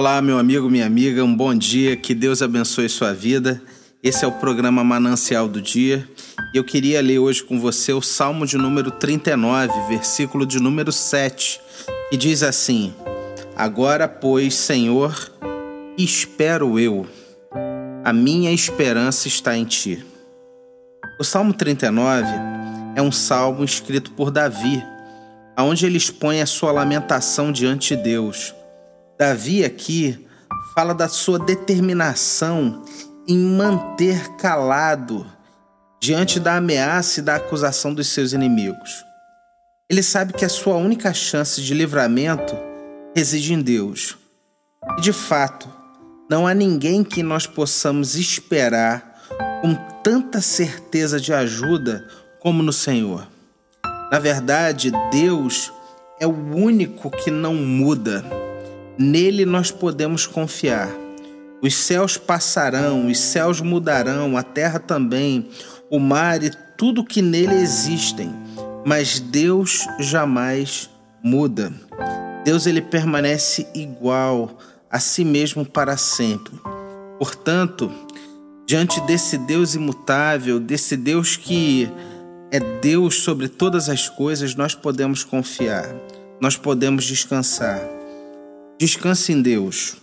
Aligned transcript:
Olá, 0.00 0.22
meu 0.22 0.38
amigo, 0.38 0.70
minha 0.70 0.86
amiga, 0.86 1.22
um 1.22 1.36
bom 1.36 1.54
dia, 1.54 1.94
que 1.94 2.14
Deus 2.14 2.40
abençoe 2.40 2.88
sua 2.88 3.12
vida. 3.12 3.60
Esse 4.02 4.24
é 4.24 4.26
o 4.26 4.32
programa 4.32 4.82
Manancial 4.82 5.46
do 5.46 5.60
Dia 5.60 6.08
e 6.54 6.56
eu 6.56 6.64
queria 6.64 7.02
ler 7.02 7.18
hoje 7.18 7.44
com 7.44 7.60
você 7.60 7.92
o 7.92 8.00
Salmo 8.00 8.46
de 8.46 8.56
número 8.56 8.90
39, 8.92 9.70
versículo 9.90 10.46
de 10.46 10.58
número 10.58 10.90
7, 10.90 11.60
que 12.08 12.16
diz 12.16 12.42
assim: 12.42 12.94
Agora, 13.54 14.08
pois, 14.08 14.54
Senhor, 14.54 15.14
espero 15.98 16.80
eu, 16.80 17.06
a 18.02 18.10
minha 18.10 18.50
esperança 18.50 19.28
está 19.28 19.54
em 19.54 19.66
ti. 19.66 20.02
O 21.20 21.24
Salmo 21.24 21.52
39 21.52 22.26
é 22.96 23.02
um 23.02 23.12
salmo 23.12 23.62
escrito 23.62 24.12
por 24.12 24.30
Davi, 24.30 24.82
onde 25.58 25.84
ele 25.84 25.98
expõe 25.98 26.40
a 26.40 26.46
sua 26.46 26.72
lamentação 26.72 27.52
diante 27.52 27.94
de 27.94 28.02
Deus. 28.02 28.54
Davi 29.20 29.66
aqui 29.66 30.26
fala 30.74 30.94
da 30.94 31.06
sua 31.06 31.38
determinação 31.38 32.82
em 33.28 33.36
manter 33.36 34.34
calado 34.36 35.26
diante 36.00 36.40
da 36.40 36.56
ameaça 36.56 37.20
e 37.20 37.22
da 37.22 37.36
acusação 37.36 37.92
dos 37.92 38.08
seus 38.08 38.32
inimigos. 38.32 39.04
Ele 39.90 40.02
sabe 40.02 40.32
que 40.32 40.42
a 40.42 40.48
sua 40.48 40.76
única 40.76 41.12
chance 41.12 41.60
de 41.60 41.74
livramento 41.74 42.56
reside 43.14 43.52
em 43.52 43.60
Deus. 43.60 44.16
E 44.96 45.02
de 45.02 45.12
fato, 45.12 45.68
não 46.30 46.46
há 46.46 46.54
ninguém 46.54 47.04
que 47.04 47.22
nós 47.22 47.46
possamos 47.46 48.14
esperar 48.14 49.20
com 49.60 49.74
tanta 50.02 50.40
certeza 50.40 51.20
de 51.20 51.34
ajuda 51.34 52.08
como 52.38 52.62
no 52.62 52.72
Senhor. 52.72 53.28
Na 54.10 54.18
verdade, 54.18 54.90
Deus 55.12 55.70
é 56.18 56.26
o 56.26 56.54
único 56.54 57.10
que 57.10 57.30
não 57.30 57.54
muda. 57.54 58.39
Nele 59.00 59.46
nós 59.46 59.70
podemos 59.70 60.26
confiar. 60.26 60.90
Os 61.62 61.74
céus 61.74 62.18
passarão, 62.18 63.06
os 63.06 63.18
céus 63.18 63.62
mudarão, 63.62 64.36
a 64.36 64.42
terra 64.42 64.78
também, 64.78 65.48
o 65.90 65.98
mar 65.98 66.42
e 66.42 66.50
tudo 66.76 67.02
que 67.02 67.22
nele 67.22 67.54
existem, 67.54 68.30
mas 68.84 69.18
Deus 69.18 69.86
jamais 69.98 70.90
muda. 71.22 71.72
Deus 72.44 72.66
ele 72.66 72.82
permanece 72.82 73.66
igual 73.74 74.58
a 74.90 75.00
si 75.00 75.24
mesmo 75.24 75.64
para 75.64 75.96
sempre. 75.96 76.52
Portanto, 77.18 77.90
diante 78.66 79.00
desse 79.06 79.38
Deus 79.38 79.74
imutável, 79.74 80.60
desse 80.60 80.94
Deus 80.94 81.38
que 81.38 81.90
é 82.52 82.60
Deus 82.60 83.22
sobre 83.22 83.48
todas 83.48 83.88
as 83.88 84.10
coisas, 84.10 84.54
nós 84.54 84.74
podemos 84.74 85.24
confiar, 85.24 85.88
nós 86.38 86.54
podemos 86.54 87.06
descansar. 87.06 87.99
Descanse 88.80 89.30
em 89.30 89.42
Deus. 89.42 89.96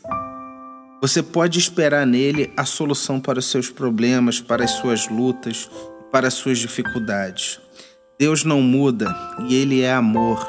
Você 1.01 1.23
pode 1.23 1.57
esperar 1.57 2.05
nele 2.05 2.53
a 2.55 2.63
solução 2.63 3.19
para 3.19 3.39
os 3.39 3.49
seus 3.49 3.71
problemas, 3.71 4.39
para 4.39 4.65
as 4.65 4.69
suas 4.69 5.07
lutas, 5.07 5.67
para 6.11 6.27
as 6.27 6.35
suas 6.35 6.59
dificuldades. 6.59 7.59
Deus 8.19 8.43
não 8.43 8.61
muda 8.61 9.17
e 9.49 9.55
ele 9.55 9.81
é 9.81 9.91
amor. 9.91 10.47